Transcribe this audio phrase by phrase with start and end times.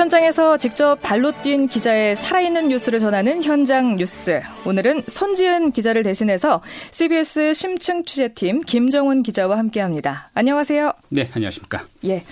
[0.00, 4.40] 현장에서 직접 발로 뛴 기자의 살아있는 뉴스를 전하는 현장 뉴스.
[4.64, 10.30] 오늘은 손지은 기자를 대신해서 CBS 심층 취재팀 김정훈 기자와 함께합니다.
[10.32, 10.94] 안녕하세요.
[11.10, 11.84] 네, 안녕하십니까.
[12.06, 12.24] 예,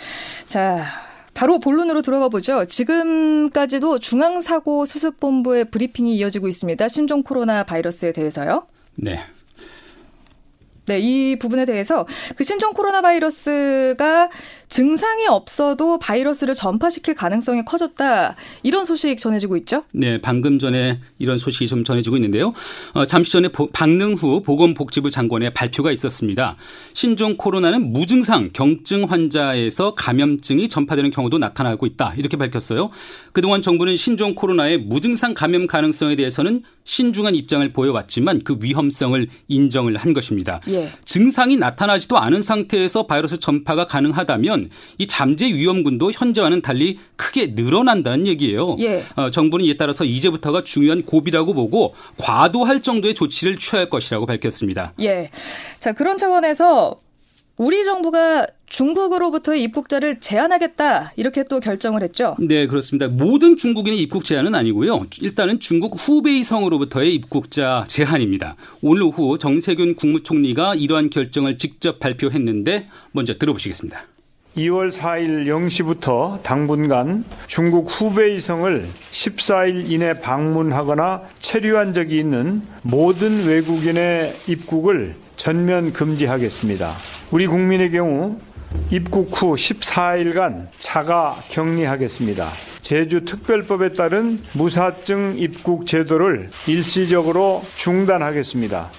[0.46, 0.86] 자.
[1.34, 2.64] 바로 본론으로 들어가 보죠.
[2.64, 6.88] 지금까지도 중앙사고수습본부의 브리핑이 이어지고 있습니다.
[6.88, 8.66] 신종 코로나 바이러스에 대해서요.
[8.96, 9.20] 네.
[10.88, 14.30] 네, 이 부분에 대해서 그 신종 코로나 바이러스가
[14.68, 18.36] 증상이 없어도 바이러스를 전파시킬 가능성이 커졌다.
[18.62, 19.84] 이런 소식 전해지고 있죠?
[19.92, 22.52] 네, 방금 전에 이런 소식이 좀 전해지고 있는데요.
[22.92, 26.56] 어, 잠시 전에 보, 박능후 보건복지부 장관의 발표가 있었습니다.
[26.92, 32.14] 신종 코로나는 무증상 경증 환자에서 감염증이 전파되는 경우도 나타나고 있다.
[32.16, 32.90] 이렇게 밝혔어요.
[33.32, 40.14] 그동안 정부는 신종 코로나의 무증상 감염 가능성에 대해서는 신중한 입장을 보여왔지만 그 위험성을 인정을 한
[40.14, 40.60] 것입니다.
[40.68, 40.90] 예.
[41.04, 48.26] 증상이 나타나지도 않은 상태에서 바이러스 전파가 가능하다면 보면 이 잠재 위험군도 현재와는 달리 크게 늘어난다는
[48.26, 48.76] 얘기예요.
[48.80, 49.04] 예.
[49.15, 54.92] 어, 정부는 이에 따라서 이제부터가 중요한 고비라고 보고 과도할 정도의 조치를 취할 것이라고 밝혔습니다.
[55.00, 55.28] 예.
[55.78, 56.98] 자, 그런 차원에서
[57.56, 62.37] 우리 정부가 중국으로부터의 입국자를 제한하겠다 이렇게 또 결정을 했죠.
[62.38, 63.09] 네, 그렇습니다.
[63.09, 65.06] 모든 중국인의 입국 제한은 아니고요.
[65.20, 68.54] 일단은 중국 후베이 성으로부터의 입국자 제한입니다.
[68.81, 74.04] 오늘 오후 정세균 국무총리가 이러한 결정을 직접 발표했는데 먼저 들어보시겠습니다.
[74.59, 85.15] 2월 4일 0시부터 당분간 중국 후베이성을 14일 이내 방문하거나 체류한 적이 있는 모든 외국인의 입국을
[85.37, 86.92] 전면 금지하겠습니다.
[87.31, 88.41] 우리 국민의 경우
[88.91, 92.48] 입국 후 14일간 자가 격리하겠습니다.
[92.82, 98.91] 제주 특별법에 따른 무사증 입국 제도를 일시적으로 중단하겠습니다.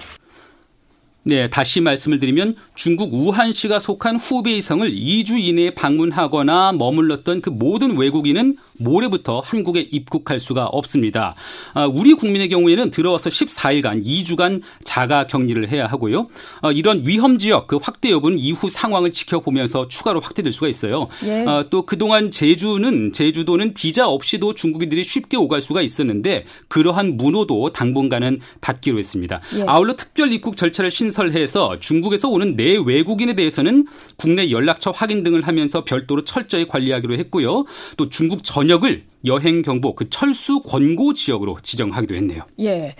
[1.22, 8.56] 네, 다시 말씀을 드리면 중국 우한시가 속한 후베이성을 2주 이내에 방문하거나 머물렀던 그 모든 외국인은
[8.78, 11.34] 모레부터 한국에 입국할 수가 없습니다.
[11.74, 16.28] 아, 우리 국민의 경우에는 들어와서 14일간 2주간 자가 격리를 해야 하고요.
[16.62, 21.08] 아, 이런 위험 지역 그 확대 여부는 이후 상황을 지켜보면서 추가로 확대될 수가 있어요.
[21.26, 21.44] 예.
[21.46, 28.40] 아, 또 그동안 제주는 제주도는 비자 없이도 중국인들이 쉽게 오갈 수가 있었는데 그러한 문호도 당분간은
[28.62, 29.42] 닫기로 했습니다.
[29.56, 29.64] 예.
[29.66, 35.42] 아울러 특별 입국 절차를 신 설해서 중국에서 오는 내 외국인에 대해서는 국내 연락처 확인 등을
[35.42, 37.64] 하면서 별도로 철저히 관리하기로 했고요.
[37.96, 42.42] 또 중국 전역을 여행 경보 그 철수 권고 지역으로 지정하기도 했네요.
[42.60, 42.94] 예.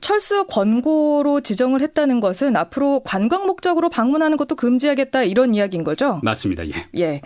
[0.00, 6.20] 철수 권고로 지정을 했다는 것은 앞으로 관광 목적으로 방문하는 것도 금지하겠다 이런 이야기인 거죠?
[6.22, 6.66] 맞습니다.
[6.68, 6.72] 예.
[6.98, 7.20] 예.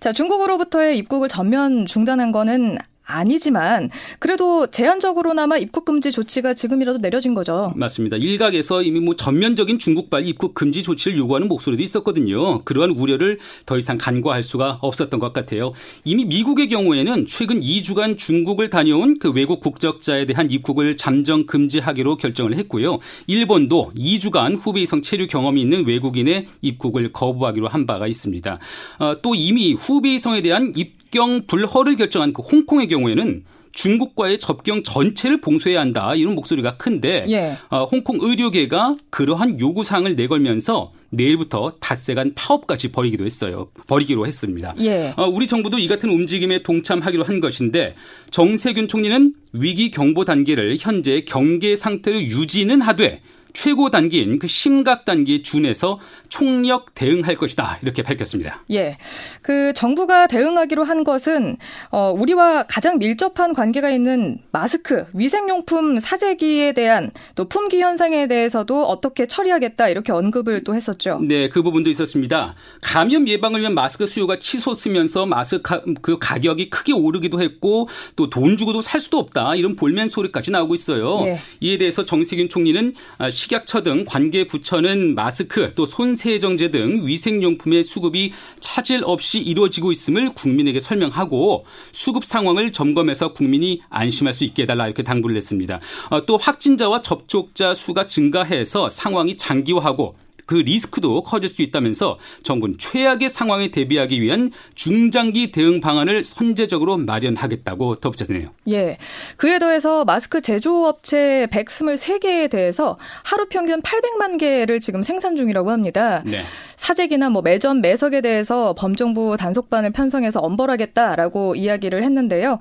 [0.00, 2.78] 자, 중국으로부터의 입국을 전면 중단한 거는
[3.12, 7.72] 아니지만 그래도 제한적으로나마 입국 금지 조치가 지금이라도 내려진 거죠.
[7.76, 8.16] 맞습니다.
[8.16, 12.62] 일각에서 이미 뭐 전면적인 중국발 입국 금지 조치를 요구하는 목소리도 있었거든요.
[12.64, 15.72] 그러한 우려를 더 이상 간과할 수가 없었던 것 같아요.
[16.04, 22.56] 이미 미국의 경우에는 최근 2주간 중국을 다녀온 그 외국 국적자에 대한 입국을 잠정 금지하기로 결정을
[22.56, 22.98] 했고요.
[23.26, 28.58] 일본도 2주간 후베이성 체류 경험이 있는 외국인의 입국을 거부하기로 한 바가 있습니다.
[28.98, 35.40] 어, 또 이미 후베이성에 대한 입 접경 불허를 결정한 그 홍콩의 경우에는 중국과의 접경 전체를
[35.40, 37.56] 봉쇄해야 한다 이런 목소리가 큰데 예.
[37.70, 43.68] 어, 홍콩 의료계가 그러한 요구 사항을 내걸면서 내일부터 닷새간 파업까지 벌이기도 했어요.
[43.86, 44.74] 벌이기로 했습니다.
[44.80, 45.12] 예.
[45.16, 47.94] 어, 우리 정부도 이 같은 움직임에 동참하기로 한 것인데
[48.30, 53.20] 정세균 총리는 위기 경보 단계를 현재 경계 상태로 유지는 하되
[53.52, 58.64] 최고 단계인 그 심각 단계에 준해서 총력 대응할 것이다 이렇게 밝혔습니다.
[58.72, 58.98] 예,
[59.42, 61.56] 그 정부가 대응하기로 한 것은
[61.90, 69.26] 어, 우리와 가장 밀접한 관계가 있는 마스크, 위생용품 사재기에 대한 또 품귀 현상에 대해서도 어떻게
[69.26, 71.20] 처리하겠다 이렇게 언급을 또 했었죠.
[71.22, 72.54] 네, 그 부분도 있었습니다.
[72.80, 75.62] 감염 예방을 위한 마스크 수요가 치솟으면서 마스크
[76.02, 80.74] 그 가격이 크게 오르기도 했고 또 돈 주고도 살 수도 없다 이런 볼멘 소리까지 나오고
[80.74, 81.20] 있어요.
[81.26, 81.40] 예.
[81.60, 88.32] 이에 대해서 정세균 총리는 아, 식약처 등 관계 부처는 마스크 또 손세정제 등 위생용품의 수급이
[88.60, 95.02] 차질 없이 이루어지고 있음을 국민에게 설명하고 수급 상황을 점검해서 국민이 안심할 수 있게 해달라 이렇게
[95.02, 95.80] 당부를 했습니다.
[96.10, 100.14] 어, 또 확진자와 접촉자 수가 증가해서 상황이 장기화하고
[100.52, 108.00] 그 리스크도 커질 수 있다면서 정부는 최악의 상황에 대비하기 위한 중장기 대응 방안을 선제적으로 마련하겠다고
[108.00, 108.50] 덧붙였네요.
[108.68, 108.98] 예.
[109.38, 116.22] 그에 더해서 마스크 제조업체 123개에 대해서 하루 평균 800만 개를 지금 생산 중이라고 합니다.
[116.26, 116.42] 네.
[116.76, 122.58] 사재기나 뭐 매점 매석에 대해서 범정부 단속반을 편성해서 엄벌하겠다라고 이야기를 했는데요.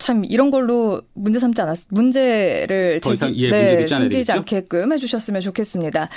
[0.00, 5.40] 자, 참 이런 걸로 문제 삼지 않았 문제를 더 이상 예, 네, 생기지 않게끔 해주셨으면
[5.40, 6.08] 좋겠습니다.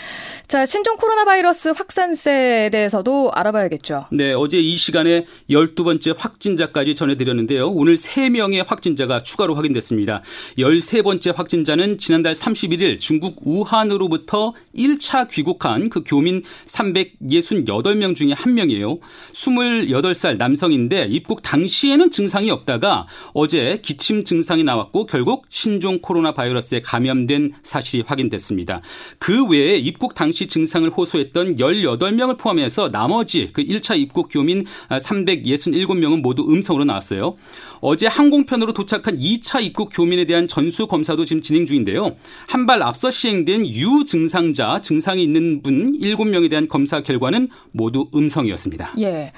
[0.48, 4.08] 자 신종 코로나 바이러스 확산세에 대해서도 알아봐야겠죠.
[4.12, 7.70] 네 어제 이 시간에 12번째 확진자까지 전해드렸는데요.
[7.70, 10.24] 오늘 3명의 확진자가 추가로 확인됐습니다.
[10.58, 18.98] 13번째 확진자는 지난달 31일 중국 우한으로부터 1차 귀국한 그 교민 368명 중에 한 명이에요.
[19.34, 27.54] 28살 남성인데 입국 당시에는 증상이 없다가 어제 기침 증상이 나왔고 결국 신종 코로나 바이러스에 감염된
[27.62, 28.82] 사실이 확인됐습니다.
[29.20, 36.44] 그 외에 입국 당시 증상을 호소했던 18명을 포함해서 나머지 그 1차 입국 교민 367명은 모두
[36.50, 37.36] 음성으로 나왔어요.
[37.82, 42.16] 어제 항공편으로 도착한 2차 입국 교민에 대한 전수 검사도 지금 진행 중인데요.
[42.48, 48.94] 한 발 앞서 시행된 유증상자 증상이 있는 분 7명에 대한 검사 결과는 모두 음성이었습니다.
[49.00, 49.34] 예.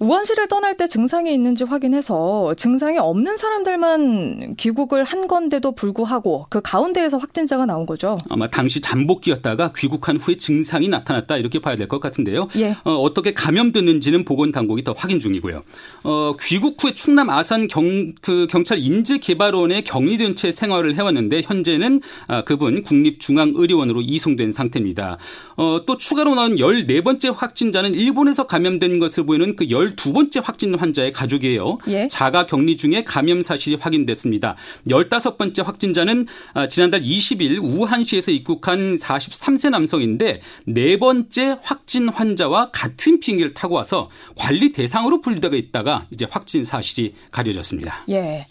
[0.00, 7.18] 우원시를 떠날 때 증상이 있는지 확인해서 증상이 없는 사람들만 귀국을 한 건데도 불구하고 그 가운데에서
[7.18, 8.16] 확진자가 나온 거죠.
[8.30, 12.48] 아마 당시 잠복기였다가 귀국한 후에 증상이 나타났다 이렇게 봐야 될 것 같은데요.
[12.58, 12.76] 예.
[12.84, 15.62] 어, 떻게 감염됐는지는 보건당국이 더 확인 중이고요.
[16.04, 22.42] 어, 귀국 후에 충남 아산 경, 그 경찰 인재개발원에 격리된 채 생활을 해왔는데 현재는 아,
[22.44, 25.16] 그분 국립중앙의료원으로 이송된 상태입니다.
[25.58, 31.78] 어, 또 추가로 나온 14번째 확진자는 일본에서 감염된 것을 보이는 그 12번째 확진 환자의 가족이에요.
[31.88, 32.06] 예.
[32.06, 34.54] 자가 격리 중에 감염 사실이 확인됐습니다.
[34.86, 43.52] 15번째 확진자는 아, 지난달 20일 우한시에서 입국한 43세 남성인데 네 번째 확진 환자와 같은 비행기를
[43.52, 48.04] 타고 와서 관리 대상으로 분류되어 있다가 이제 확진 사실이 가려졌습니다.
[48.10, 48.46] 예.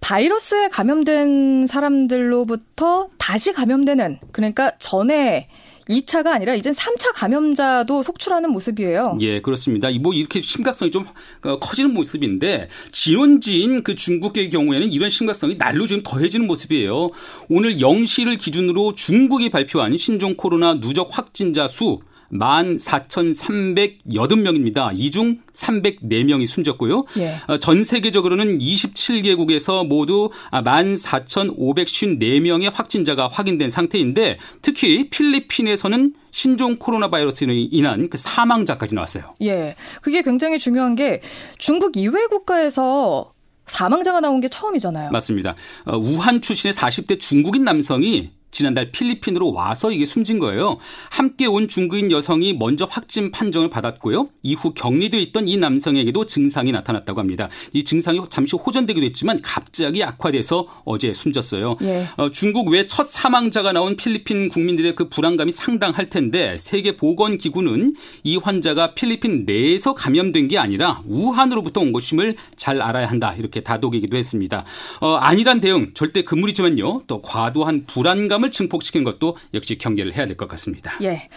[0.00, 5.48] 바이러스에 감염된 사람들로부터 다시 감염되는 그러니까 전에
[5.88, 9.18] 2차가 아니라 이젠 3차 감염자도 속출하는 모습이에요.
[9.20, 9.88] 예, 그렇습니다.
[10.00, 11.06] 뭐 이렇게 심각성이 좀
[11.44, 17.10] 어, 커지는 모습인데 진원지인 그 중국의 경우에는 이런 심각성이 날로 지금 더해지는 모습이에요.
[17.48, 22.00] 오늘 0시를 기준으로 중국이 발표한 신종 코로나 누적 확진자 수
[22.32, 24.90] 14,380명입니다.
[24.94, 27.04] 이 중 304명이 숨졌고요.
[27.18, 27.34] 예.
[27.46, 38.08] 어, 전 세계적으로는 27개국에서 모두 14,554명의 확진자가 확인된 상태인데 특히 필리핀에서는 신종 코로나 바이러스로 인한
[38.08, 39.34] 그 사망자까지 나왔어요.
[39.42, 39.74] 예.
[40.00, 41.20] 그게 굉장히 중요한 게
[41.58, 43.34] 중국 이외 국가에서
[43.66, 45.10] 사망자가 나온 게 처음이잖아요.
[45.10, 45.54] 맞습니다.
[45.84, 50.78] 어, 우한 출신의 40대 중국인 남성이 지난달 필리핀으로 와서 이게 숨진 거예요.
[51.10, 54.28] 함께 온 중국인 여성이 먼저 확진 판정을 받았고요.
[54.44, 57.48] 이후 격리돼 있던 이 남성에게도 증상이 나타났다고 합니다.
[57.72, 61.72] 이 증상이 잠시 호전되기도 했지만 갑자기 악화돼서 어제 숨졌어요.
[61.82, 62.06] 예.
[62.16, 67.94] 어, 중국 외 첫 사망자가 나온 필리핀 국민들의 그 불안감이 상당할 텐데 세계 보건 기구는
[68.22, 74.16] 이 환자가 필리핀 내에서 감염된 게 아니라 우한으로부터 온 것임을 잘 알아야 한다 이렇게 다독이기도
[74.18, 74.64] 했습니다.
[75.00, 77.04] 어, 안일한 대응 절대 금물이지만요.
[77.06, 80.92] 또 과도한 불안감 불안감을 증폭시킨 것도 역시 경계를 해야 될 것 같습니다.
[81.02, 81.28] 예.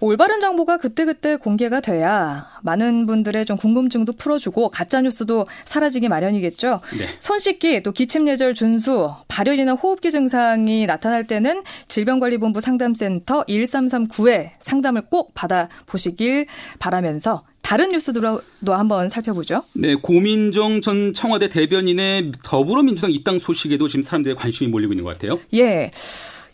[0.00, 6.80] 올바른 정보가 그때그때 공개가 돼야 많은 분들의 좀 궁금증도 풀어주고 가짜 뉴스도 사라지기 마련이겠죠.
[6.98, 7.06] 네.
[7.18, 15.02] 손 씻기 또 기침 예절 준수, 발열이나 호흡기 증상이 나타날 때는 질병관리본부 상담센터 1339에 상담을
[15.02, 16.46] 꼭 받아 보시길
[16.78, 19.62] 바라면서 다른 뉴스들도 한번 살펴보죠.
[19.74, 25.38] 네, 고민정 전 청와대 대변인의 더불어민주당 입당 소식에도 지금 사람들의 관심이 몰리고 있는 것 같아요.
[25.54, 25.90] 예.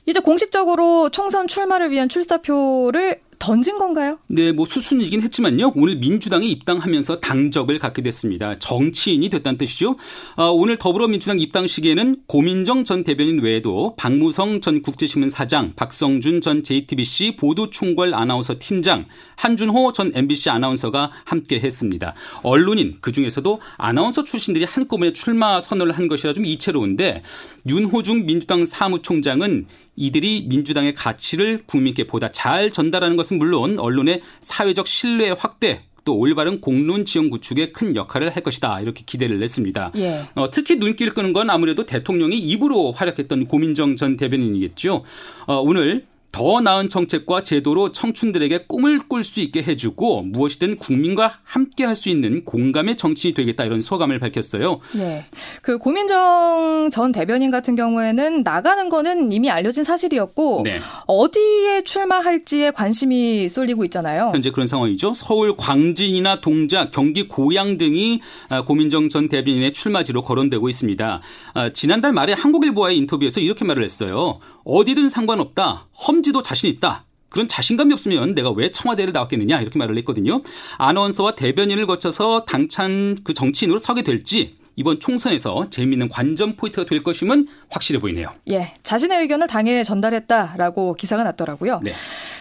[0.07, 4.19] 이제 공식적으로 총선 출마를 위한 출사표를 던진 건가요?
[4.27, 5.73] 네, 뭐 수순이긴 했지만요.
[5.77, 8.59] 오늘 민주당에 입당하면서 당적을 갖게 됐습니다.
[8.59, 9.97] 정치인이 됐다는 뜻이죠.
[10.37, 17.37] 아, 오늘 더불어민주당 입당식에는 고민정 전 대변인 외에도 박무성 전 국제신문 사장, 박성준 전 JTBC
[17.37, 19.05] 보도총괄 아나운서 팀장,
[19.37, 22.15] 한준호 전 MBC 아나운서가 함께 했습니다.
[22.43, 27.23] 언론인 그 중에서도 아나운서 출신들이 한꺼번에 출마 선언을 한 것이라 좀 이채로운데
[27.69, 29.67] 윤호중 민주당 사무총장은
[29.97, 36.61] 이들이 민주당의 가치를 국민께 보다 잘 전달하는 것은 물론 언론의 사회적 신뢰 확대 또 올바른
[36.61, 39.93] 공론 지형 구축에 큰 역할을 할 것이다 이렇게 기대를 냈습니다.
[39.97, 40.23] 예.
[40.37, 45.03] 어, 특히 눈길을 끄는 건 아무래도 대통령이 입으로 활약했던 고민정 전 대변인이겠죠.
[45.47, 46.05] 어, 오늘
[46.37, 52.11] 더 나은 정책과 제도로 청춘들에게 꿈을 꿀 수 있게 해주고 무엇이든 국민과 함께 할 수
[52.11, 54.81] 있는 공감의 정치인이 되겠다 이런 소감을 밝혔어요.
[54.93, 55.25] 네.
[55.63, 60.79] 그 고민정 전 대변인 같은 경우에는 나가는 거는 이미 알려진 사실이었고 네.
[61.07, 64.31] 어디에 출마할지에 관심이 쏠리고 있잖아요.
[64.35, 65.15] 현재 그런 상황이죠.
[65.15, 71.23] 서울 광진이나 동작, 경기 고양 등이 아, 고민정 전 대변인의 출마지로 거론되고 있습니다.
[71.55, 74.39] 아, 지난달 말에 한국일보와의 인터뷰에서 이렇게 말을 했어요.
[74.65, 75.87] 어디든 상관없다.
[75.93, 77.05] 험 지도 자신 있다.
[77.29, 80.43] 그런 자신감이 없으면 내가 왜 청와대를 나왔겠느냐 이렇게 말을 했거든요.
[80.77, 87.47] 아나운서와 대변인을 거쳐서 당찬 그 정치인으로 서게 될지 이번 총선에서 재미있는 관전 포인트가 될 것임은
[87.71, 88.33] 확실해 보이네요.
[88.51, 91.81] 예, 자신의 의견을 당에 전달했다라고 기사가 났더라고요.
[91.83, 91.93] 네.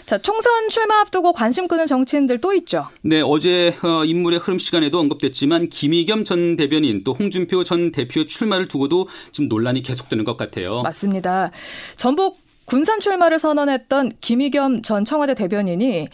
[0.05, 2.87] 자, 총선 출마 앞두고 관심 끄는 정치인들 또 있죠.
[3.01, 8.67] 네, 어제 어, 인물의 흐름 시간에도 언급됐지만 김의겸 전 대변인 또 홍준표 전 대표 출마를
[8.67, 10.81] 두고도 지금 논란이 계속되는 것 같아요.
[10.81, 11.51] 맞습니다.
[11.95, 16.07] 전북 군산 출마를 선언했던 김의겸 전 청와대 대변인이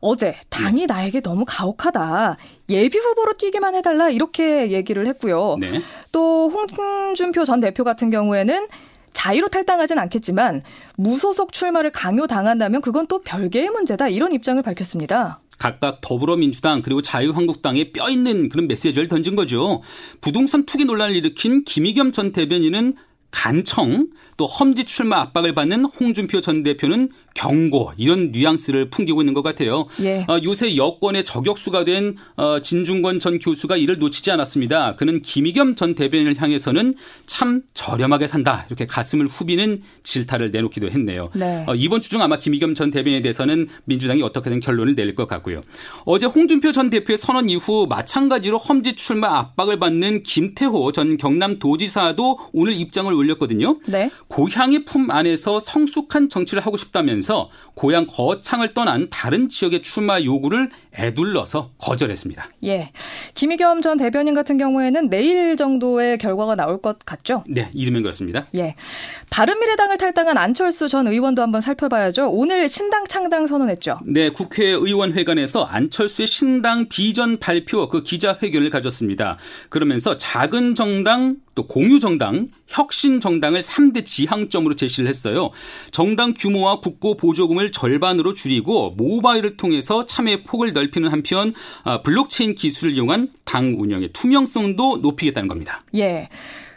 [0.00, 0.86] 어제 당이 네.
[0.86, 2.36] 나에게 너무 가혹하다.
[2.68, 5.56] 예비 후보로 뛰기만 해달라 이렇게 얘기를 했고요.
[5.60, 5.82] 네.
[6.12, 8.68] 또 홍준표 전 대표 같은 경우에는
[9.12, 10.62] 자의로 탈당하진 않겠지만
[10.96, 15.40] 무소속 출마를 강요당한다면 그건 또 별개의 문제다 이런 입장을 밝혔습니다.
[15.58, 19.82] 각각 더불어민주당 그리고 자유한국당에 뼈 있는 그런 메시지를 던진 거죠.
[20.20, 22.94] 부동산 투기 논란을 일으킨 김의겸 전 대변인은
[23.30, 29.42] 간청 또 험지 출마 압박을 받는 홍준표 전 대표는 경고 이런 뉘앙스를 풍기고 있는 것
[29.42, 29.86] 같아요.
[30.00, 30.24] 예.
[30.26, 34.96] 어, 요새 여권의 저격수가 된 어, 진중권 전 교수가 이를 놓치지 않았습니다.
[34.96, 36.94] 그는 김의겸 전 대변인을 향해서는
[37.26, 41.28] 참 저렴하게 산다 이렇게 가슴을 후비는 질타를 내놓기도 했네요.
[41.34, 41.64] 네.
[41.68, 45.60] 어, 이번 주 중 아마 김의겸 전 대변인에 대해서는 민주당이 어떻게든 결론을 내릴 것 같고요.
[46.04, 52.74] 어제 홍준표 전 대표의 선언 이후 마찬가지로 험지 출마 압박을 받는 김태호 전 경남도지사도 오늘
[52.74, 53.78] 입장을 올렸거든요.
[53.88, 54.10] 네.
[54.28, 57.25] 고향의 품 안에서 성숙한 정치를 하고 싶다면서
[57.74, 62.48] 고향 거창을 떠난 다른 지역의 출마 요구를 애둘러서 거절했습니다.
[62.64, 62.90] 예.
[63.34, 67.44] 김희겸 전 대변인 같은 경우에는 내일 정도의 결과가 나올 것 같죠?
[67.48, 68.46] 네, 이르면 그렇습니다.
[68.54, 68.74] 예.
[69.30, 72.30] 바른미래당을 탈당한 안철수 전 의원도 한번 살펴봐야죠.
[72.30, 73.98] 오늘 신당 창당 선언했죠.
[74.04, 79.38] 네, 국회의원회관에서 안철수의 신당 비전 발표 그 기자회견을 가졌습니다.
[79.68, 85.50] 그러면서 작은 정당 또 공유 정당, 혁신 정당을 3대 지향점으로 제시를 했어요.
[85.90, 92.54] 정당 규모와 국고 보조금을 절반으로 줄이고 모바일을 통해서 참여 폭을 넓 히는 한편 아, 블록체인
[92.54, 95.80] 기술을 이용한 당 운영의 투명성도 높이겠다는 겁니다.
[95.94, 96.28] 예.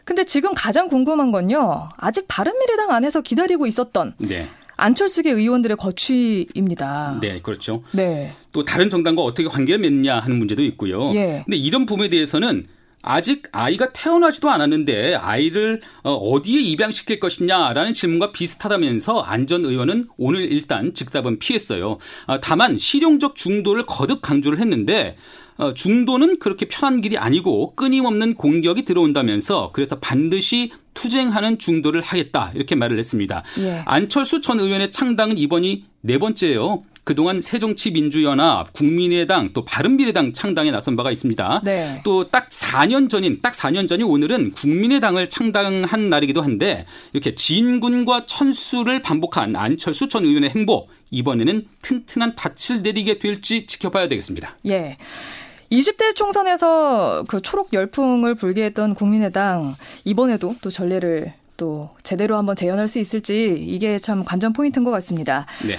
[0.03, 1.89] 근데 지금 가장 궁금한 건요.
[1.97, 4.49] 아직 바른미래당 안에서 기다리고 있었던 네.
[4.75, 7.19] 안철수계 의원들의 거취입니다.
[7.21, 7.83] 네, 그렇죠.
[7.91, 8.33] 네.
[8.51, 11.13] 또 다른 정당과 어떻게 관계를 맺느냐 하는 문제도 있고요.
[11.13, 11.43] 예.
[11.45, 12.65] 근데 이런 부분에 대해서는
[13.01, 20.93] 아직 아이가 태어나지도 않았는데 아이를 어, 어디에 입양시킬 것이냐라는 질문과 비슷하다면서 안전 의원은 오늘 일단
[20.93, 21.97] 즉답은 피했어요.
[22.27, 25.15] 아, 다만 실용적 중도를 거듭 강조를 했는데
[25.57, 32.75] 어, 중도는 그렇게 편한 길이 아니고 끊임없는 공격이 들어온다면서 그래서 반드시 투쟁하는 중도를 하겠다 이렇게
[32.75, 33.41] 말을 했습니다.
[33.59, 33.83] 예.
[33.85, 36.81] 안철수 전 의원의 창당은 이번이 네 번째예요.
[37.05, 41.61] 그동안 새정치민주연합, 국민의당, 또 바른미래당 창당에 나선 바가 있습니다.
[41.63, 42.01] 네.
[42.03, 49.55] 또딱 4년 전인 딱 4년 전이 오늘은 국민의당을 창당한 날이기도 한데 이렇게 진군과 천수를 반복한
[49.55, 54.57] 안철수 전 의원의 행보 이번에는 튼튼한 닻을 내리게 될지 지켜봐야 되겠습니다.
[54.67, 54.97] 예.
[55.71, 62.87] 20대 총선에서 그 초록 열풍을 불게 했던 국민의당 이번에도 또 전례를 또 제대로 한번 재현할
[62.87, 65.45] 수 있을지 이게 참 관전 포인트인 것 같습니다.
[65.67, 65.75] 네.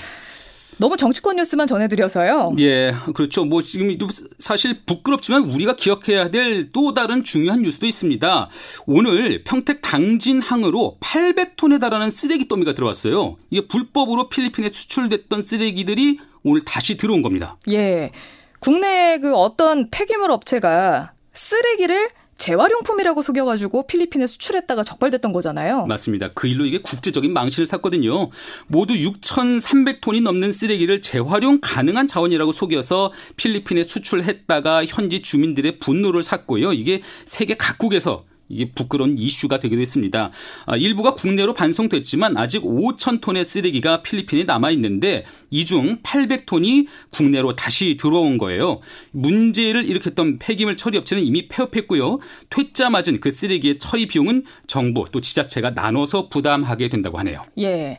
[0.79, 2.55] 너무 정치권 뉴스만 전해드려서요.
[2.59, 3.45] 예, 그렇죠.
[3.45, 3.95] 뭐 지금
[4.39, 8.49] 사실 부끄럽지만 우리가 기억해야 될 또 다른 중요한 뉴스도 있습니다.
[8.87, 13.37] 오늘 평택 당진항으로 800톤에 달하는 쓰레기 더미가 들어왔어요.
[13.51, 17.59] 이게 불법으로 필리핀에 수출됐던 쓰레기들이 오늘 다시 들어온 겁니다.
[17.71, 18.11] 예.
[18.61, 25.85] 국내 그 어떤 폐기물 업체가 쓰레기를 재활용품이라고 속여가지고 필리핀에 수출했다가 적발됐던 거잖아요.
[25.85, 26.31] 맞습니다.
[26.33, 28.31] 그 일로 이게 국제적인 망신을 샀거든요.
[28.67, 36.73] 모두 6,300톤이 넘는 쓰레기를 재활용 가능한 자원이라고 속여서 필리핀에 수출했다가 현지 주민들의 분노를 샀고요.
[36.73, 40.31] 이게 세계 각국에서 이게 부끄러운 이슈가 되기도 했습니다.
[40.67, 47.55] 아, 일부가 국내로 반송됐지만 아직 5천 톤의 쓰레기가 필리핀에 남아 있는데 이 중 800톤이 국내로
[47.55, 48.81] 다시 들어온 거예요.
[49.13, 52.19] 문제를 일으켰던 폐기물 처리 업체는 이미 폐업했고요.
[52.51, 57.43] 퇴짜 맞은 그 쓰레기의 처리 비용은 정부 또 지자체가 나눠서 부담하게 된다고 하네요.
[57.59, 57.99] 예.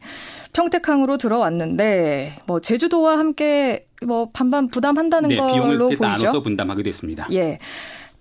[0.52, 6.02] 평택항으로 들어왔는데 뭐 제주도와 함께 뭐 반반 부담한다는 네, 걸로 비용을 보이죠.
[6.04, 7.28] 나눠서 분담하게 됐습니다.
[7.32, 7.58] 예.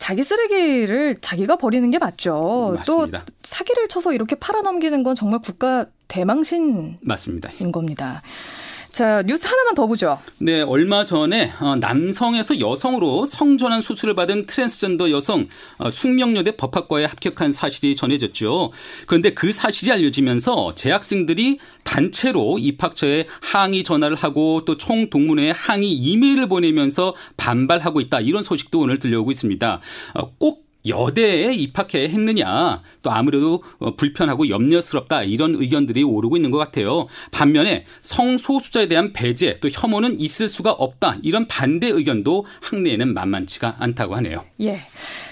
[0.01, 2.73] 자기 쓰레기를 자기가 버리는 게 맞죠.
[2.75, 3.25] 맞습니다.
[3.27, 7.51] 또 사기를 쳐서 이렇게 팔아넘기는 건 정말 국가 대망신인 맞습니다.
[7.71, 8.23] 겁니다.
[8.93, 10.19] 자, 뉴스 하나만 더 보죠.
[10.39, 15.47] 네, 얼마 전에 어, 남성에서 여성으로 성전환 수술을 받은 트랜스젠더 여성
[15.79, 18.73] 어, 숙명여대 법학과에 합격한 사실이 전해졌죠.
[19.07, 27.15] 그런데 그 사실이 알려지면서 재학생들이 단체로 입학처에 항의 전화를 하고 또 총동문회에 항의 이메일을 보내면서
[27.37, 28.21] 반발하고 있다.
[28.21, 29.81] 이런 소식도 오늘 들려오고 있습니다.
[30.15, 36.59] 어, 꼭 여대에 입학해 했느냐 또 아무래도 어, 불편하고 염려스럽다 이런 의견들이 오르고 있는 것
[36.59, 37.07] 같아요.
[37.33, 44.17] 반면에 성소수자에 대한 배제 또 혐오는 있을 수가 없다 이런 반대 의견도 학내에는 만만치가 않다고
[44.17, 44.45] 하네요.
[44.63, 44.81] 예.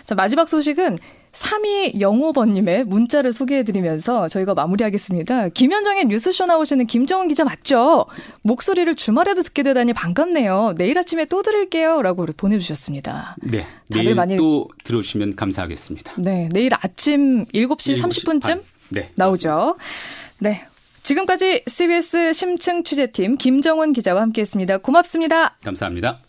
[0.04, 0.98] 자 마지막 소식은
[1.32, 5.50] 3205번님의 문자를 소개해드리면서 저희가 마무리하겠습니다.
[5.50, 8.06] 김현정의 뉴스쇼 나오시는 김정은 기자 맞죠?
[8.42, 10.74] 목소리를 주말에도 듣게 되다니 반갑네요.
[10.76, 12.02] 내일 아침에 또 들을게요.
[12.02, 13.36] 라고 보내주셨습니다.
[13.42, 13.66] 네.
[13.88, 14.36] 내일 많이...
[14.36, 16.14] 또 들어오시면 감사하겠습니다.
[16.18, 16.48] 네.
[16.52, 19.76] 내일 아침 7시, 7시 30분쯤 네, 나오죠.
[20.40, 20.64] 네.
[21.02, 24.78] 지금까지 CBS 심층 취재팀 김정은 기자와 함께 했습니다.
[24.78, 25.56] 고맙습니다.
[25.64, 26.20] 감사합니다.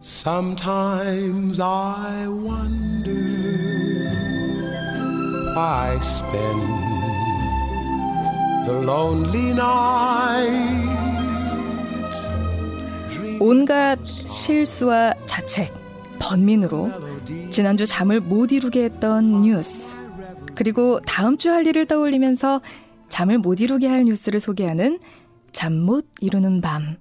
[0.00, 3.43] Sometimes I wonder
[5.54, 6.62] why spend
[8.66, 10.94] the lonely night.
[13.40, 15.72] 온갖 실수와 자책,
[16.18, 16.90] 번민으로
[17.50, 19.92] 지난주 잠을 못 이루게 했던 뉴스.
[20.54, 22.60] 그리고 다음 주 할 일을 떠올리면서
[23.08, 24.98] 잠을 못 이루게 할 뉴스를 소개하는
[25.52, 26.96] 잠 못 이루는 밤.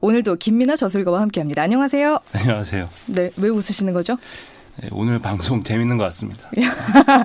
[0.00, 1.62] 오늘도 김민아 저술가와 함께합니다.
[1.62, 2.18] 안녕하세요.
[2.32, 2.88] 안녕하세요.
[3.06, 4.16] 네, 왜 웃으시는 거죠?
[4.80, 6.48] 네, 오늘 방송 재밌는 것 같습니다.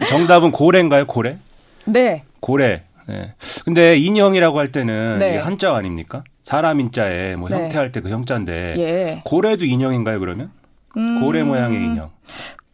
[0.09, 1.05] 정답은 고래인가요?
[1.07, 1.37] 고래?
[1.85, 2.23] 네.
[2.39, 2.83] 고래.
[3.07, 3.33] 네.
[3.65, 5.37] 근데 인형이라고 할 때는 네.
[5.37, 6.23] 한자 아닙니까?
[6.43, 7.55] 사람 인자에 뭐 네.
[7.55, 9.21] 형태 할 때 그 형자인데 예.
[9.25, 10.19] 고래도 인형인가요?
[10.19, 10.51] 그러면
[10.97, 11.21] 음...
[11.21, 12.11] 고래 모양의 인형.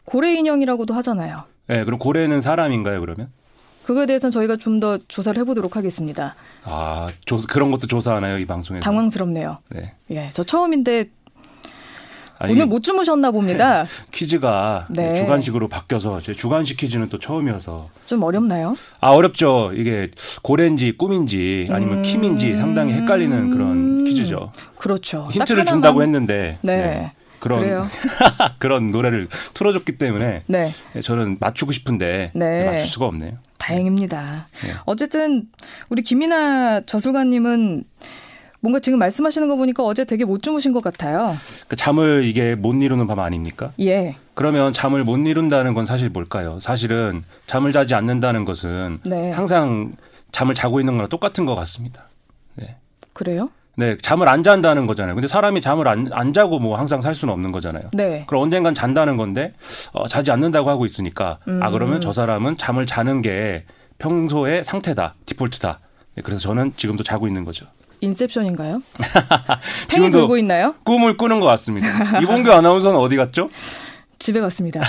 [0.04, 1.44] 고래 인형이라고도 하잖아요.
[1.68, 3.00] 네, 그럼 고래는 사람인가요?
[3.00, 3.28] 그러면?
[3.84, 6.34] 그거에 대해서는 저희가 좀 더 조사를 해보도록 하겠습니다.
[6.64, 8.82] 아, 조, 그런 것도 조사하나요, 이 방송에서?
[8.84, 9.58] 당황스럽네요.
[9.70, 9.94] 네.
[10.10, 11.06] 예, 저 처음인데
[12.38, 13.86] 아니, 오늘 못 주무셨나 봅니다.
[14.12, 15.14] 퀴즈가 네.
[15.14, 18.76] 주간식으로 바뀌어서 제 주간식 퀴즈는 또 처음이어서 좀 어렵나요?
[19.00, 19.72] 아 어렵죠.
[19.74, 20.10] 이게
[20.42, 22.02] 고래인지 꿈인지 아니면 음...
[22.02, 24.52] 킴인지 상당히 헷갈리는 그런 퀴즈죠.
[24.78, 25.28] 그렇죠.
[25.32, 26.76] 힌트를 준다고 했는데 네.
[26.76, 27.12] 네.
[27.38, 27.88] 그런
[28.58, 30.72] 그런 노래를 틀어줬기 때문에 네.
[31.02, 32.64] 저는 맞추고 싶은데 네.
[32.64, 33.32] 맞출 수가 없네요.
[33.58, 34.48] 다행입니다.
[34.62, 34.72] 네.
[34.84, 35.48] 어쨌든
[35.88, 37.84] 우리 김이나 저술가님은
[38.66, 41.36] 뭔가 지금 말씀하시는 거 보니까 어제 되게 못 주무신 것 같아요.
[41.68, 43.70] 그 잠을 이게 못 이루는 밤 아닙니까?
[43.78, 44.16] 예.
[44.34, 46.58] 그러면 잠을 못 이룬다는 건 사실 뭘까요?
[46.58, 49.30] 사실은 잠을 자지 않는다는 것은 네.
[49.30, 49.92] 항상
[50.32, 52.08] 잠을 자고 있는 거랑 똑같은 것 같습니다.
[52.56, 52.74] 네.
[53.12, 53.50] 그래요?
[53.76, 55.14] 네, 잠을 안 잔다는 거잖아요.
[55.14, 57.90] 근데 사람이 잠을 안, 안 자고 뭐 항상 살 수는 없는 거잖아요.
[57.92, 58.24] 네.
[58.26, 59.52] 그럼 언젠간 잔다는 건데,
[59.92, 61.62] 어, 자지 않는다고 하고 있으니까, 음.
[61.62, 63.64] 아, 그러면 저 사람은 잠을 자는 게
[63.98, 65.78] 평소의 상태다, 디폴트다.
[66.16, 67.66] 네, 그래서 저는 지금도 자고 있는 거죠.
[68.00, 68.82] 인셉션인가요?
[69.88, 70.74] 팽이 돌고 있나요?
[70.84, 72.20] 꿈을 꾸는 것 같습니다.
[72.20, 73.48] 이봉규 아나운서는 어디 갔죠?
[74.18, 74.80] 집에 갔습니다.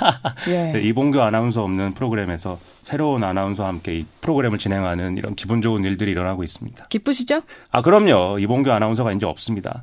[0.48, 0.72] 예.
[0.72, 6.12] 네, 이봉규 아나운서 없는 프로그램에서 새로운 아나운서와 함께 이 프로그램을 진행하는 이런 기분 좋은 일들이
[6.12, 6.86] 일어나고 있습니다.
[6.88, 7.42] 기쁘시죠?
[7.72, 8.38] 아 그럼요.
[8.38, 9.82] 이봉규 아나운서가 이제 없습니다.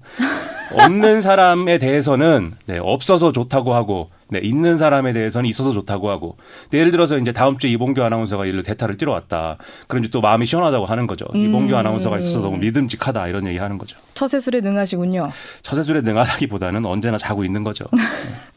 [0.74, 6.38] 없는 사람에 대해서는 네, 없어서 좋다고 하고 네, 있는 사람에 대해서는 있어서 좋다고 하고
[6.72, 9.58] 네, 예를 들어서 이제 다음 주에 이봉규 아나운서가 일로 대타를 뛰러 왔다.
[9.88, 11.26] 그런지 또 마음이 시원하다고 하는 거죠.
[11.36, 11.40] 음.
[11.40, 13.98] 이봉규 아나운서가 있어서 너무 믿음직하다 이런 얘기 하는 거죠.
[14.14, 15.32] 처세술에 능하시군요.
[15.62, 17.86] 처세술에 능하다기보다는 언제나 자고 있는 거죠.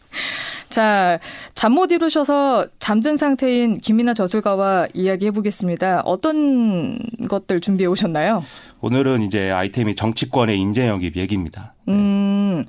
[0.69, 1.19] 자,
[1.55, 6.01] 잠 못 이루셔서 잠든 상태인 김이나 저술가와 이야기해 보겠습니다.
[6.05, 6.99] 어떤
[7.29, 8.43] 것들 준비해 오셨나요?
[8.81, 11.75] 오늘은 이제 아이템이 정치권의 인재 영입 얘기입니다.
[11.89, 12.65] 음.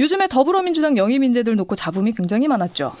[0.00, 2.92] 요즘에 더불어민주당 영입 인재들 놓고 잡음이 굉장히 많았죠.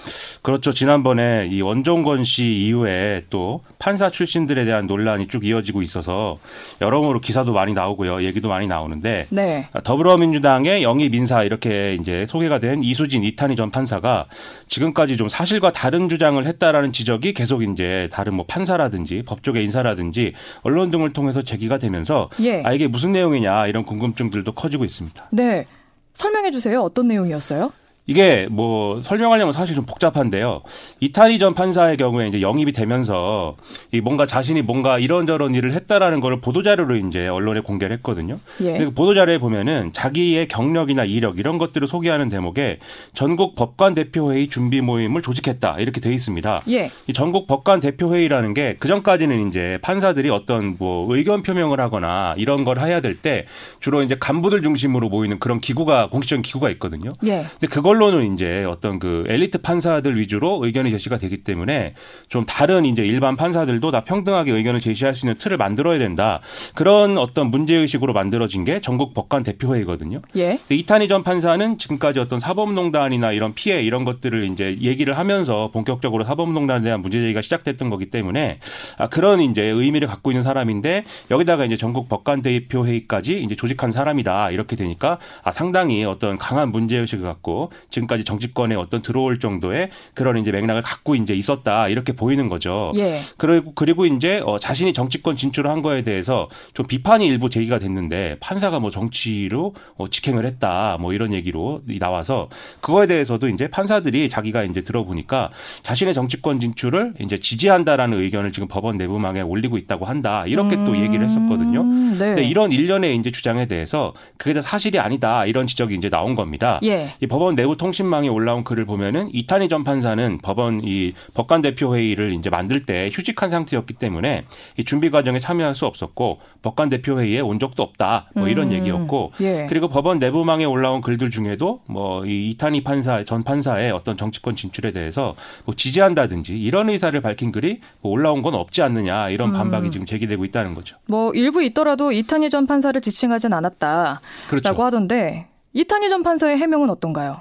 [0.42, 0.72] 그렇죠.
[0.72, 6.38] 지난번에 이 원종건 씨 이후에 또 판사 출신들에 대한 논란이 쭉 이어지고 있어서
[6.80, 8.22] 여러모로 기사도 많이 나오고요.
[8.22, 9.68] 얘기도 많이 나오는데 네.
[9.82, 14.26] 더불어민주당의 영입 인사 이렇게 이제 소개가 된 이수진 이탄희 전 판사가
[14.68, 20.90] 지금까지 좀 사실과 다른 주장을 했다라는 지적이 계속 이제 다른 뭐 판사라든지 법조계 인사라든지 언론
[20.90, 22.62] 등을 통해서 제기가 되면서 예.
[22.64, 25.28] 아 이게 무슨 내용이냐 이런 궁금증들도 커지고 있습니다.
[25.32, 25.66] 네.
[26.14, 26.80] 설명해 주세요.
[26.80, 27.72] 어떤 내용이었어요?
[28.06, 30.60] 이게 뭐 설명하려면 사실 좀 복잡한데요.
[31.00, 33.56] 이탈리 전 판사의 경우에 이제 영입이 되면서
[33.92, 38.38] 이 뭔가 자신이 뭔가 이런저런 일을 했다라는 걸 보도자료로 이제 언론에 공개를 했거든요.
[38.62, 38.78] 예.
[38.78, 42.78] 그 보도자료에 보면은 자기의 경력이나 이력 이런 것들을 소개하는 대목에
[43.14, 46.62] 전국 법관 대표회의 준비 모임을 조직했다 이렇게 돼 있습니다.
[46.70, 46.90] 예.
[47.06, 52.64] 이 전국 법관 대표회의라는 게 그 전까지는 이제 판사들이 어떤 뭐 의견 표명을 하거나 이런
[52.64, 53.46] 걸 해야 될 때
[53.80, 57.12] 주로 이제 간부들 중심으로 모이는 그런 기구가 공식적인 기구가 있거든요.
[57.24, 57.46] 예.
[57.60, 61.94] 근데 그걸 그걸로는 이제 어떤 그 엘리트 판사들 위주로 의견이 제시가 되기 때문에
[62.28, 66.40] 좀 다른 이제 일반 판사들도 다 평등하게 의견을 제시할 수 있는 틀을 만들어야 된다.
[66.74, 70.22] 그런 어떤 문제 의식으로 만들어진 게 전국 법관 대표회의거든요.
[70.36, 70.58] 예.
[70.68, 76.82] 이탄희 전 판사는 지금까지 어떤 사법농단이나 이런 피해 이런 것들을 이제 얘기를 하면서 본격적으로 사법농단에
[76.82, 78.58] 대한 문제 제기가 시작됐던 거기 때문에
[78.98, 84.50] 아, 그런 이제 의미를 갖고 있는 사람인데 여기다가 이제 전국 법관 대표회의까지 이제 조직한 사람이다
[84.50, 90.36] 이렇게 되니까 아, 상당히 어떤 강한 문제 의식을 갖고 지금까지 정치권에 어떤 들어올 정도의 그런
[90.38, 92.92] 이제 맥락을 갖고 이제 있었다 이렇게 보이는 거죠.
[92.96, 93.18] 예.
[93.36, 98.36] 그리고 그리고 이제 어 자신이 정치권 진출을 한 거에 대해서 좀 비판이 일부 제기가 됐는데
[98.40, 102.48] 판사가 뭐 정치로 어 직행을 했다 뭐 이런 얘기로 나와서
[102.80, 105.50] 그거에 대해서도 이제 판사들이 자기가 이제 들어보니까
[105.82, 110.84] 자신의 정치권 진출을 이제 지지한다라는 의견을 지금 법원 내부망에 올리고 있다고 한다 이렇게 음.
[110.84, 111.82] 또 얘기를 했었거든요.
[111.82, 112.26] 네.
[112.26, 116.80] 근데 이런 일련의 이제 주장에 대해서 그게 다 사실이 아니다 이런 지적이 이제 나온 겁니다.
[116.84, 117.08] 예.
[117.20, 122.32] 이 법원 내부 통신망에 올라온 글을 보면은 이탄희 전 판사는 법원 이 법관 대표 회의를
[122.32, 124.44] 이제 만들 때 휴직한 상태였기 때문에
[124.76, 128.72] 이 준비 과정에 참여할 수 없었고 법관 대표 회의에 온 적도 없다 뭐 이런 음.
[128.72, 129.66] 얘기였고 예.
[129.68, 134.92] 그리고 법원 내부망에 올라온 글들 중에도 뭐 이 이탄희 판사 전 판사의 어떤 정치권 진출에
[134.92, 139.90] 대해서 뭐 지지한다든지 이런 의사를 밝힌 글이 뭐 올라온 건 없지 않느냐 이런 반박이 음.
[139.90, 140.96] 지금 제기되고 있다는 거죠.
[141.06, 144.82] 뭐 일부 있더라도 이탄희 전 판사를 지칭하진 않았다라고 그렇죠.
[144.82, 147.40] 하던데 이탄희 전 판사의 해명은 어떤가요?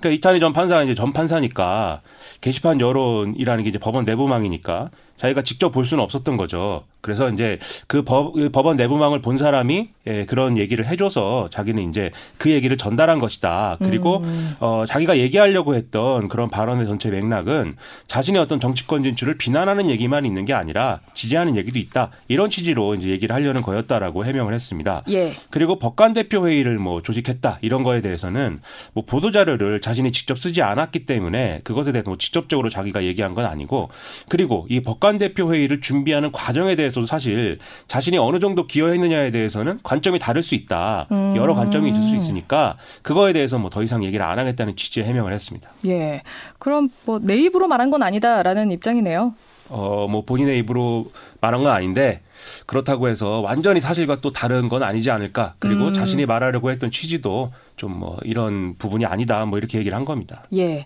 [0.00, 2.00] 그러니까 이탄희 전 판사가 이제 전 판사니까
[2.40, 6.84] 게시판 여론이라는 게 이제 법원 내부망이니까 자기가 직접 볼 수는 없었던 거죠.
[7.00, 12.10] 그래서 이제 그 법, 그 법원 내부망을 본 사람이 예, 그런 얘기를 해줘서 자기는 이제
[12.38, 13.76] 그 얘기를 전달한 것이다.
[13.78, 14.56] 그리고 음.
[14.60, 20.46] 어, 자기가 얘기하려고 했던 그런 발언의 전체 맥락은 자신의 어떤 정치권 진출을 비난하는 얘기만 있는
[20.46, 22.10] 게 아니라 지지하는 얘기도 있다.
[22.28, 25.02] 이런 취지로 이제 얘기를 하려는 거였다라고 해명을 했습니다.
[25.10, 25.34] 예.
[25.50, 28.60] 그리고 법관 대표 회의를 뭐 조직했다 이런 거에 대해서는
[28.94, 33.44] 뭐 보도 자료를 자신이 직접 쓰지 않았기 때문에 그것에 대해서 뭐 직접적으로 자기가 얘기한 건
[33.44, 33.90] 아니고
[34.28, 40.18] 그리고 이 법관 대표 회의를 준비하는 과정에 대해서도 사실 자신이 어느 정도 기여했느냐에 대해서는 관점이
[40.18, 41.06] 다를 수 있다.
[41.12, 41.34] 음.
[41.36, 45.32] 여러 관점이 있을 수 있으니까 그거에 대해서 뭐 더 이상 얘기를 안 하겠다는 취지의 해명을
[45.32, 45.68] 했습니다.
[45.86, 46.22] 예.
[46.58, 49.34] 그럼 뭐 내 입으로 말한 건 아니다라는 입장이네요.
[49.70, 52.20] 어, 뭐 본인의 입으로 말한 건 아닌데
[52.66, 55.54] 그렇다고 해서 완전히 사실과 또 다른 건 아니지 않을까.
[55.58, 55.92] 그리고 음.
[55.94, 59.44] 자신이 말하려고 했던 취지도 좀 뭐 이런 부분이 아니다.
[59.46, 60.44] 뭐 이렇게 얘기를 한 겁니다.
[60.54, 60.84] 예.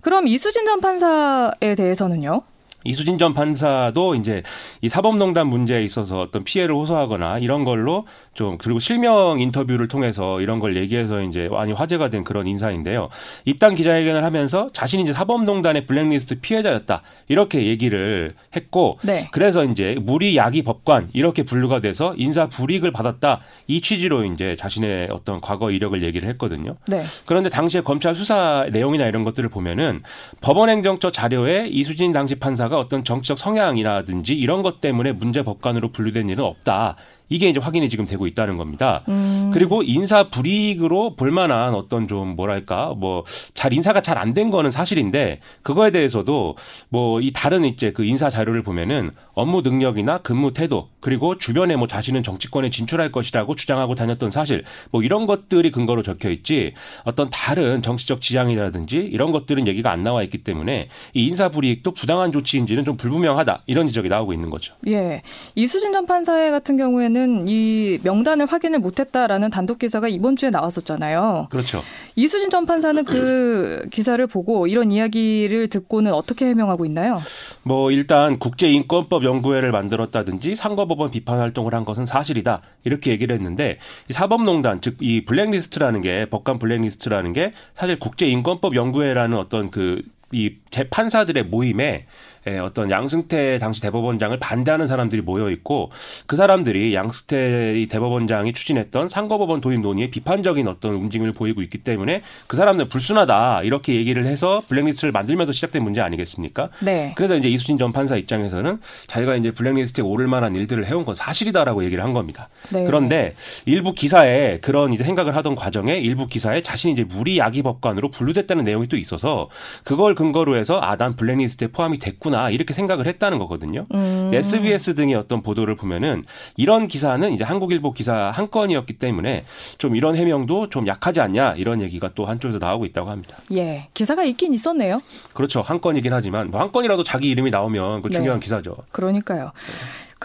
[0.00, 2.42] 그럼 이수진 전 판사에 대해서는요?
[2.86, 4.42] 이수진 전 판사도 이제
[4.80, 10.58] 이 사법농단 문제에 있어서 어떤 피해를 호소하거나 이런 걸로 좀 그리고 실명 인터뷰를 통해서 이런
[10.58, 13.08] 걸 얘기해서 이제 많이 화제가 된 그런 인사인데요.
[13.44, 19.28] 입당 기자회견을 하면서 자신이 이제 사법농단의 블랙리스트 피해자였다 이렇게 얘기를 했고 네.
[19.32, 25.08] 그래서 이제 무리 야기 법관 이렇게 분류가 돼서 인사 불이익을 받았다 이 취지로 이제 자신의
[25.10, 26.76] 어떤 과거 이력을 얘기를 했거든요.
[26.88, 27.02] 네.
[27.24, 30.02] 그런데 당시에 검찰 수사 내용이나 이런 것들을 보면은
[30.40, 36.44] 법원행정처 자료에 이수진 당시 판사가 어떤 정치적 성향이라든지 이런 것 때문에 문제 법관으로 분류된 일은
[36.44, 36.96] 없다.
[37.28, 39.02] 이게 이제 확인이 지금 되고 있다는 겁니다.
[39.08, 39.50] 음.
[39.52, 45.40] 그리고 인사 불이익으로 볼만한 어떤 좀 뭐랄까 뭐 잘 인사가 잘 안 된 거는 사실인데
[45.62, 46.56] 그거에 대해서도
[46.88, 51.86] 뭐 이 다른 이제 그 인사 자료를 보면은 업무 능력이나 근무 태도 그리고 주변에 뭐
[51.86, 57.82] 자신은 정치권에 진출할 것이라고 주장하고 다녔던 사실 뭐 이런 것들이 근거로 적혀 있지 어떤 다른
[57.82, 62.96] 정치적 지향이라든지 이런 것들은 얘기가 안 나와 있기 때문에 이 인사 불이익도 부당한 조치인지는 좀
[62.96, 64.74] 불분명하다 이런 지적이 나오고 있는 거죠.
[64.86, 65.22] 예.
[65.54, 67.15] 이수진 전 판사회 같은 경우에는
[67.46, 71.48] 이 명단을 확인을 못했다라는 단독 기사가 이번 주에 나왔었잖아요.
[71.50, 71.82] 그렇죠.
[72.14, 77.20] 이수진 전 판사는 그 기사를 보고 이런 이야기를 듣고는 어떻게 해명하고 있나요?
[77.62, 82.62] 뭐 일단 국제인권법 연구회를 만들었다든지 상고법원 비판 활동을 한 것은 사실이다.
[82.84, 89.36] 이렇게 얘기를 했는데 이 사법농단 즉 이 블랙리스트라는 게 법관 블랙리스트라는 게 사실 국제인권법 연구회라는
[89.36, 90.02] 어떤 그
[90.32, 92.06] 이 재판사들의 모임에
[92.48, 95.90] 예, 어떤 양승태 당시 대법원장을 반대하는 사람들이 모여 있고
[96.26, 102.56] 그 사람들이 양승태 대법원장이 추진했던 상고법원 도입 논의에 비판적인 어떤 움직임을 보이고 있기 때문에 그
[102.56, 106.70] 사람들 불순하다 이렇게 얘기를 해서 블랙리스트를 만들면서 시작된 문제 아니겠습니까?
[106.80, 107.12] 네.
[107.16, 111.84] 그래서 이제 이수진 전 판사 입장에서는 자기가 이제 블랙리스트에 오를 만한 일들을 해온 건 사실이다라고
[111.84, 112.48] 얘기를 한 겁니다.
[112.70, 112.84] 네.
[112.84, 118.10] 그런데 일부 기사에 그런 이제 생각을 하던 과정에 일부 기사에 자신이 이제 무리 야기 법관으로
[118.10, 119.48] 분류됐다는 내용이 또 있어서
[119.84, 122.35] 그걸 근거로 해서 아 난 블랙리스트에 포함이 됐구나.
[122.36, 123.86] 거구나 이렇게 생각을 했다는 거거든요.
[123.94, 124.30] 음.
[124.32, 126.24] SBS 등의 어떤 보도를 보면은
[126.56, 129.44] 이런 기사는 이제 한국일보 기사 한 건이었기 때문에
[129.78, 133.36] 좀 이런 해명도 좀 약하지 않냐 이런 얘기가 또 한쪽에서 나오고 있다고 합니다.
[133.52, 135.00] 예, 기사가 있긴 있었네요.
[135.32, 138.44] 그렇죠, 한 건이긴 하지만 뭐 한 건이라도 자기 이름이 나오면 그 중요한 네.
[138.44, 138.76] 기사죠.
[138.90, 139.52] 그러니까요.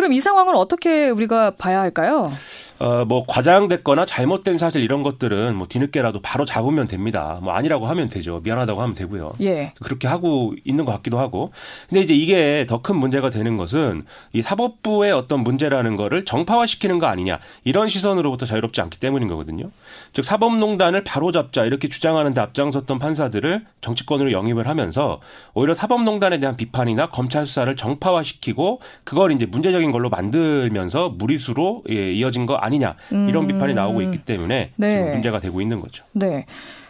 [0.02, 2.32] 그럼 이 상황을 어떻게 우리가 봐야 할까요?
[2.80, 7.38] 어, 뭐 과장됐거나 잘못된 사실 이런 것들은 뭐 뒤늦게라도 바로 잡으면 됩니다.
[7.44, 8.42] 뭐 아니라고 하면 되죠.
[8.44, 9.34] 미안하다고 하면 되고요.
[9.42, 9.74] 예.
[9.84, 11.52] 그렇게 하고 있는 것 같기도 하고.
[11.88, 17.06] 근데 이제 이게 더 큰 문제가 되는 것은 이 사법부의 어떤 문제라는 거를 정파화시키는 거
[17.06, 19.70] 아니냐 이런 시선으로부터 자유롭지 않기 때문인 거거든요.
[20.14, 25.20] 즉 사법농단을 바로 잡자 이렇게 주장하는데 앞장섰던 판사들을 정치권으로 영입을 하면서
[25.54, 32.45] 오히려 사법농단에 대한 비판이나 검찰 수사를 정파화시키고 그걸 이제 문제적인 걸로 만들면서 무리수로 예, 이어진
[32.45, 33.47] 거 아니냐 이런 음.
[33.47, 34.97] 비판이 나오고 있기 때문에 네.
[34.97, 36.04] 지금 문제가 되고 있는 거죠.
[36.13, 36.45] 네.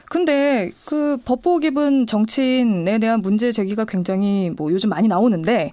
[0.09, 5.71] 근데 그 법복 입은 정치인에 대한 문제 제기가 굉장히 뭐 요즘 많이 나오는데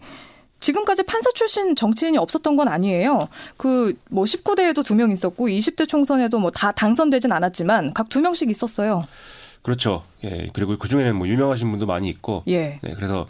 [0.61, 3.29] 지금까지 판사 출신 정치인이 없었던 건 아니에요.
[3.57, 8.51] 그 뭐 19대에도 두 명 있었고 20대 총선에도 뭐 다 당선되진 않았지만 각 두 명씩
[8.51, 9.05] 있었어요.
[9.63, 10.03] 그렇죠.
[10.25, 10.49] 예.
[10.53, 12.43] 그리고 그 중에는 뭐 유명하신 분도 많이 있고.
[12.49, 12.79] 예.
[12.83, 12.95] 네.
[12.97, 13.27] 그래서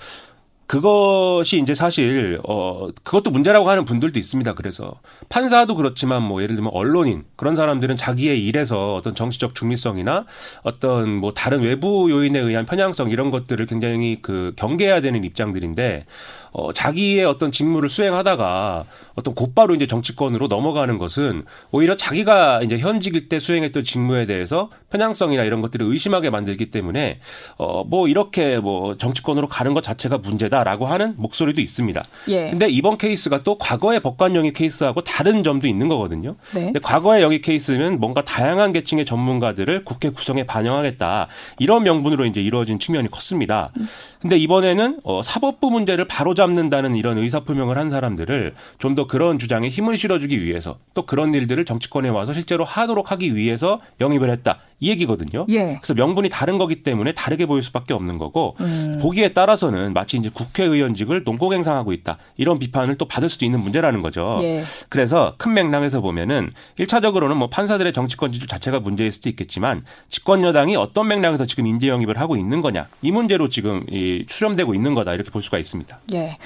[0.69, 4.53] 그것이 이제 사실 어 그것도 문제라고 하는 분들도 있습니다.
[4.53, 5.01] 그래서
[5.31, 10.27] 판사도 그렇지만 뭐 예를 들면 언론인 그런 사람들은 자기의 일에서 어떤 정치적 중립성이나
[10.63, 16.05] 어떤 뭐 다른 외부 요인에 의한 편향성 이런 것들을 굉장히 그 경계해야 되는 입장들인데
[16.53, 23.29] 어, 자기의 어떤 직무를 수행하다가 어떤 곧바로 이제 정치권으로 넘어가는 것은 오히려 자기가 이제 현직일
[23.29, 27.21] 때 수행했던 직무에 대해서 편향성이나 이런 것들을 의심하게 만들기 때문에
[27.57, 32.05] 어, 뭐 이렇게 뭐 정치권으로 가는 것 자체가 문제다 라고 하는 목소리도 있습니다.
[32.29, 32.51] 예.
[32.51, 36.37] 근데 이번 케이스가 또 과거의 법관 영입 케이스하고 다른 점도 있는 거거든요.
[36.55, 36.67] 네.
[36.67, 42.79] 근데 과거의 영입 케이스는 뭔가 다양한 계층의 전문가들을 국회 구성에 반영하겠다 이런 명분으로 이제 이루어진
[42.79, 43.73] 측면이 컸습니다.
[44.21, 49.69] 근데 이번에는 어, 사법부 문제를 바로 잡는다는 이런 의사표명을 한 사람들을 좀 더 그런 주장에
[49.69, 54.59] 힘을 실어주기 위해서 또 그런 일들을 정치권에 와서 실제로 하도록 하기 위해서 영입을 했다.
[54.81, 55.45] 이 얘기거든요.
[55.49, 55.77] 예.
[55.81, 58.99] 그래서 명분이 다른 거기 때문에 다르게 보일 수밖에 없는 거고 음.
[59.03, 62.19] 보기에 따라서는 마치 이제 국회의원직을 농공행상하고 있다.
[62.37, 64.33] 이런 비판을 또 받을 수도 있는 문제라는 거죠.
[64.41, 64.63] 예.
[64.89, 70.77] 그래서 큰 맥락에서 보면은 1차적으로는 뭐 판사들의 정치권 지주 자체가 문제일 수도 있겠지만 집권 여당이
[70.77, 75.15] 어떤 맥락에서 지금 인재 영입을 하고 있는 거냐 이 문제로 지금 이 수렴되고 있는 거다
[75.15, 75.99] 이렇게 볼 수가 있습니다.
[76.15, 76.37] 예.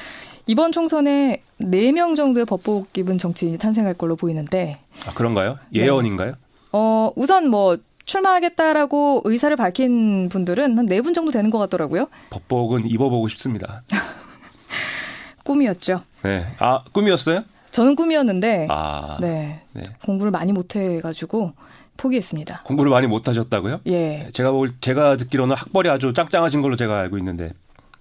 [0.46, 5.58] 이번 총선에 4명 정도의 법복 입은 정치인이 탄생할 걸로 보이는데 아, 그런가요?
[5.70, 5.80] 네.
[5.80, 6.34] 예언인가요?
[6.72, 12.08] 어, 우선 뭐 출마하겠다라고 의사를 밝힌 분들은 한 네 분 정도 되는 것 같더라고요.
[12.30, 13.82] 법복은 입어보고 싶습니다.
[15.44, 16.02] 꿈이었죠.
[16.22, 16.46] 네.
[16.58, 17.44] 아 꿈이었어요?
[17.70, 19.62] 저는 꿈이었는데 아 네.
[19.72, 19.82] 네.
[20.04, 21.52] 공부를 많이 못 해가지고
[21.96, 22.62] 포기했습니다.
[22.64, 23.80] 공부를 많이 못 하셨다고요?
[23.86, 27.52] 예, 제가 볼 제가 듣기로는 학벌이 아주 짱짱하신 걸로 제가 알고 있는데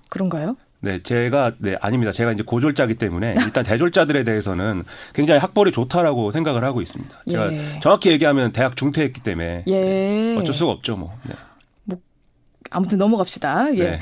[0.10, 0.56] 그런가요?
[0.84, 2.12] 네, 제가 네 아닙니다.
[2.12, 7.24] 제가 이제 고졸자기 때문에 일단 대졸자들에 대해서는 굉장히 학벌이 좋다라고 생각을 하고 있습니다.
[7.30, 7.80] 제가 예.
[7.82, 10.36] 정확히 얘기하면 대학 중퇴했기 때문에 예.
[10.40, 11.14] 어쩔 수가 없죠, 뭐.
[11.24, 11.36] 네.
[12.72, 13.76] 아무튼 넘어갑시다.
[13.76, 13.80] 예.
[13.80, 14.00] 네.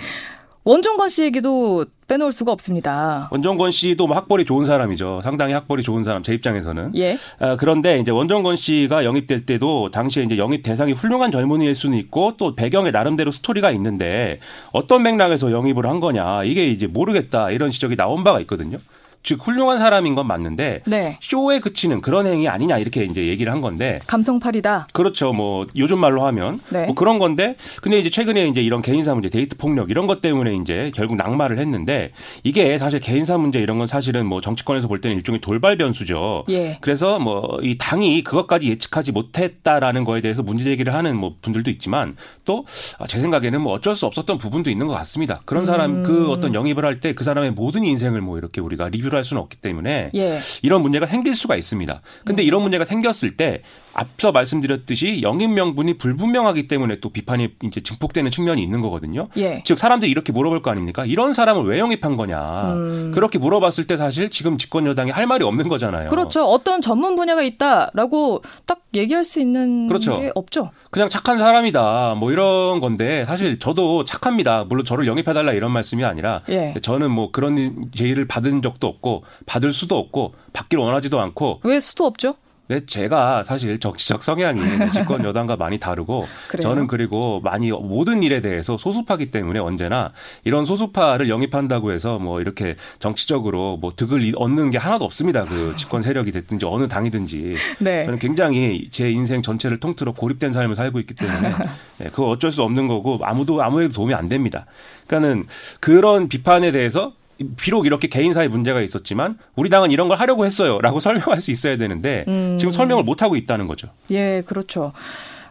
[0.63, 3.30] 원종건 씨 얘기도 빼놓을 수가 없습니다.
[3.32, 5.22] 원정권 씨도 뭐 학벌이 좋은 사람이죠.
[5.24, 6.91] 상당히 학벌이 좋은 사람 제 입장에서는.
[6.98, 7.17] 예.
[7.39, 12.34] 아, 그런데 이제 원정권 씨가 영입될 때도 당시에 이제 영입 대상이 훌륭한 젊은이일 수는 있고
[12.38, 14.39] 또 배경에 나름대로 스토리가 있는데
[14.74, 18.78] 어떤 맥락에서 영입을 한 거냐 이게 이제 모르겠다 이런 지적이 나온 바가 있거든요.
[19.23, 21.17] 즉 훌륭한 사람인 건 맞는데 네.
[21.21, 24.88] 쇼에 그치는 그런 행위 아니냐 이렇게 이제 얘기를 한 건데 감성팔이다.
[24.93, 25.34] 그렇죠.
[25.34, 26.86] 뭐 요즘 말로 하면 네.
[26.86, 30.55] 뭐 그런 건데 근데 이제 최근에 이제 이런 개인사 문제, 데이트 폭력 이런 것 때문에
[30.55, 32.12] 이제 결국 낙마를 했는데
[32.43, 36.45] 이게 사실 개인사 문제 이런 건 사실은 뭐 정치권에서 볼 때는 일종의 돌발 변수죠.
[36.49, 36.77] 예.
[36.82, 42.15] 그래서 뭐 이 당이 그것까지 예측하지 못했다라는 거에 대해서 문제 제기를 하는 뭐 분들도 있지만
[42.45, 42.63] 또
[43.08, 45.41] 제 생각에는 뭐 어쩔 수 없었던 부분도 있는 것 같습니다.
[45.45, 46.03] 그런 사람 음.
[46.03, 49.41] 그 어떤 영입을 할 때 그 사람의 모든 인생을 뭐 이렇게 우리가 리뷰 를할 수는
[49.41, 50.39] 없기 때문에 예.
[50.62, 52.02] 이런 문제가 생길 수가 있습니다.
[52.26, 53.62] 근데 이런 문제가 생겼을 때
[53.93, 59.28] 앞서 말씀드렸듯이 영입 명분이 불분명하기 때문에 또 비판이 이제 증폭되는 측면이 있는 거거든요.
[59.38, 59.63] 예.
[59.65, 61.06] 즉 사람들이 이렇게 물어볼 거 아닙니까?
[61.06, 62.73] 이런 사람을 왜 영입한 거냐.
[62.73, 63.12] 음.
[63.13, 66.10] 그렇게 물어봤을 때 사실 지금 집권 여당이 할 말이 없는 거잖아요.
[66.10, 66.45] 그렇죠.
[66.45, 70.19] 어떤 전문 분야가 있다라고 딱 얘기할 수 있는 그렇죠.
[70.19, 70.71] 게 없죠.
[70.91, 72.15] 그냥 착한 사람이다.
[72.15, 74.65] 뭐 이런 건데 사실 저도 착합니다.
[74.65, 76.73] 물론 저를 영입해 달라 이런 말씀이 아니라 예.
[76.82, 82.06] 저는 뭐 그런 제의를 받은 적도 없고 받을 수도 없고 받기를 원하지도 않고 왜 수도
[82.06, 82.36] 없죠?
[82.69, 84.62] 네, 제가 사실 정치적 성향이
[84.93, 86.27] 집권 여당과 많이 다르고?
[86.62, 90.12] 저는 그리고 많이 모든 일에 대해서 소수파기 때문에 언제나
[90.43, 95.45] 이런 소수파를 영입한다고 해서 뭐 이렇게 정치적으로 뭐 득을 이- 얻는 게 하나도 없습니다.
[95.45, 98.05] 그 집권 세력이 됐든지 어느 당이든지 네.
[98.05, 101.49] 저는 굉장히 제 인생 전체를 통틀어 고립된 삶을 살고 있기 때문에
[101.97, 104.67] 네, 그거 어쩔 수 없는 거고 아무도 아무에도 도움이 안 됩니다.
[105.08, 105.47] 그러니까는
[105.79, 107.13] 그런 비판에 대해서
[107.58, 112.25] 비록 이렇게 개인사의 문제가 있었지만 우리 당은 이런 걸 하려고 했어요라고 설명할 수 있어야 되는데
[112.28, 112.58] 음.
[112.60, 113.89] 지금 설명을 못 하고 있다는 거죠.
[114.12, 114.93] 예, 그렇죠.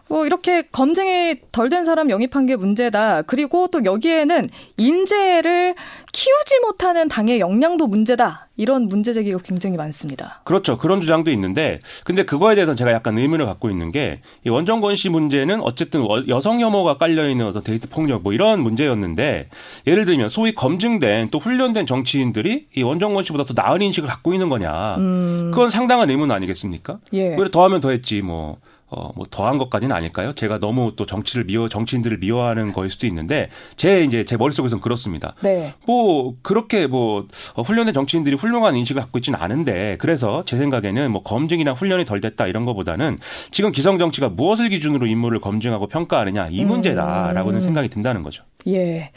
[0.09, 3.23] 뭐 이렇게 검증이 덜 된 사람 영입한 게 문제다.
[3.23, 5.75] 그리고 또 여기에는 인재를
[6.13, 8.49] 키우지 못하는 당의 역량도 문제다.
[8.57, 10.41] 이런 문제 제기가 굉장히 많습니다.
[10.45, 10.79] 그렇죠.
[10.79, 15.11] 그런 주장도 있는데 근데 그거에 대해서는 제가 약간 의문을 갖고 있는 게 이 원정권 씨
[15.11, 19.49] 문제는 어쨌든 워- 여성 혐오가 깔려 있는 어떤 데이트 폭력 뭐 이런 문제였는데
[19.87, 24.49] 예를 들면 소위 검증된 또 훈련된 정치인들이 이 원정권 씨보다 더 나은 인식을 갖고 있는
[24.49, 24.97] 거냐.
[24.97, 26.99] 음, 그건 상당한 의문 아니겠습니까?
[27.13, 27.35] 예.
[27.37, 28.57] 오히려 더하면 더했지 뭐.
[28.91, 30.33] 어, 뭐, 더한 것까지는 아닐까요?
[30.33, 35.35] 제가 너무 또 정치를 미워, 정치인들을 미워하는 거일 수도 있는데, 제, 이제, 제 머릿속에서는 그렇습니다.
[35.43, 35.75] 네.
[35.87, 41.11] 뭐, 그렇게 뭐, 어, 훈련된 정치인들이 훌 훌륭한 인식을 갖고 있지는 않은데 그래서 제 생각에는
[41.11, 43.19] 뭐 검증이나 훈련이 덜 됐다 이런 것보다는
[43.51, 47.61] 지금 기성 정치가 무엇을 기준으로 인물을 검증하고 평가하느냐 이 문제다라고는 음.
[47.61, 48.43] 생각이 든다는 거죠.
[48.67, 49.11] 예.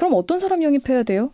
[0.00, 1.30] 그럼 어떤 사람 영입해야 돼요?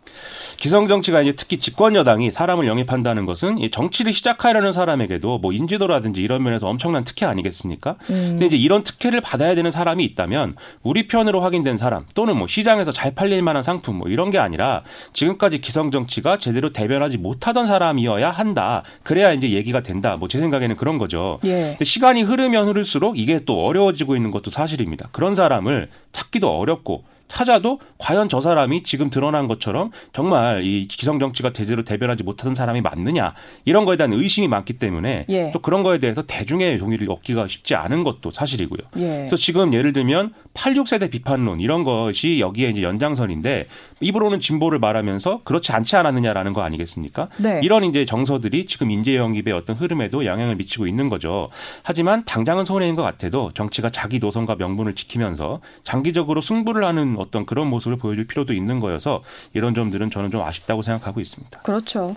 [0.57, 6.43] 기성 정치가 이제 특히 집권 여당이 사람을 영입한다는 것은 정치를 시작하려는 사람에게도 뭐 인지도라든지 이런
[6.43, 7.95] 면에서 엄청난 특혜 아니겠습니까?
[8.09, 8.31] 음.
[8.31, 12.91] 근데 이제 이런 특혜를 받아야 되는 사람이 있다면 우리 편으로 확인된 사람 또는 뭐 시장에서
[12.91, 18.31] 잘 팔릴 만한 상품 뭐 이런 게 아니라 지금까지 기성 정치가 제대로 대변하지 못하던 사람이어야
[18.31, 18.83] 한다.
[19.03, 20.17] 그래야 이제 얘기가 된다.
[20.17, 21.39] 뭐 제 생각에는 그런 거죠.
[21.45, 21.69] 예.
[21.69, 25.07] 근데 시간이 흐르면 흐를수록 이게 또 어려워지고 있는 것도 사실입니다.
[25.13, 31.53] 그런 사람을 찾기도 어렵고 찾아도 과연 저 사람이 지금 드러난 것처럼 정말 이 기성 정치가
[31.53, 33.33] 제대로 대변하지 못하는 사람이 맞느냐
[33.65, 35.51] 이런 거에 대한 의심이 많기 때문에 예.
[35.51, 38.79] 또 그런 거에 대해서 대중의 동의를 얻기가 쉽지 않은 것도 사실이고요.
[38.97, 39.07] 예.
[39.17, 43.67] 그래서 지금 예를 들면 86세대 비판론 이런 것이 여기에 이제 연장선인데
[43.99, 47.29] 입으로는 진보를 말하면서 그렇지 않지 않았느냐라는 거 아니겠습니까?
[47.37, 47.59] 네.
[47.63, 51.49] 이런 이제 정서들이 지금 인재 영입의 어떤 흐름에도 영향을 미치고 있는 거죠.
[51.83, 57.67] 하지만 당장은 손해인 것 같아도 정치가 자기 노선과 명분을 지키면서 장기적으로 승부를 하는 어떤 그런
[57.67, 61.59] 모습을 보여줄 필요도 있는 거여서 이런 점들은 저는 좀 아쉽다고 생각하고 있습니다.
[61.61, 62.15] 그렇죠.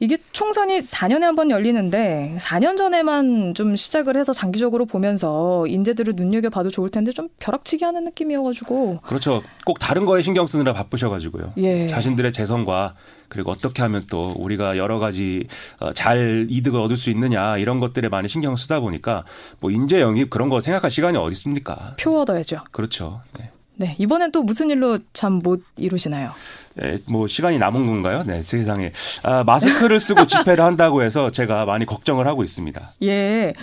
[0.00, 6.70] 이게 총선이 4년에 한 번 열리는데 4년 전에만 좀 시작을 해서 장기적으로 보면서 인재들을 눈여겨봐도
[6.70, 8.98] 좋을 텐데 좀 벼락치기 하는 느낌이어가지고.
[9.04, 9.44] 그렇죠.
[9.64, 11.52] 꼭 다른 거에 신경 쓰느라 바쁘셔가지고요.
[11.58, 11.86] 예.
[11.86, 12.94] 자신들의 재선과
[13.28, 15.46] 그리고 어떻게 하면 또 우리가 여러 가지
[15.78, 19.24] 어, 잘 이득을 얻을 수 있느냐 이런 것들에 많이 신경 쓰다 보니까
[19.60, 21.94] 뭐 인재 영입 그런 거 생각할 시간이 어디 있습니까?
[21.96, 22.58] 표 얻어야죠.
[22.72, 23.20] 그렇죠.
[23.38, 23.50] 네.
[23.76, 26.30] 네, 이번엔 또 무슨 일로 잠못 이루시나요?
[26.74, 28.22] 네, 뭐 시간이 남은 건가요?
[28.26, 28.92] 네, 세상에.
[29.22, 32.90] 아, 마스크를 쓰고 집회를 한다고 해서 제가 많이 걱정을 하고 있습니다.
[33.02, 33.54] 예.